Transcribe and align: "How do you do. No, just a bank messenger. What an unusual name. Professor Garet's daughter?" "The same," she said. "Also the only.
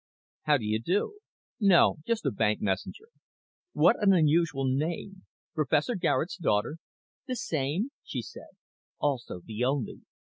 "How 0.45 0.57
do 0.57 0.65
you 0.65 0.81
do. 0.81 1.19
No, 1.59 1.97
just 2.07 2.25
a 2.25 2.31
bank 2.31 2.59
messenger. 2.59 3.09
What 3.73 3.97
an 4.01 4.13
unusual 4.13 4.65
name. 4.65 5.27
Professor 5.53 5.93
Garet's 5.93 6.37
daughter?" 6.37 6.77
"The 7.27 7.35
same," 7.35 7.91
she 8.03 8.23
said. 8.23 8.49
"Also 8.99 9.41
the 9.45 9.63
only. 9.63 10.01